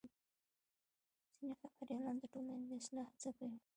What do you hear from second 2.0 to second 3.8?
د ټولنې د اصلاح هڅه کوي.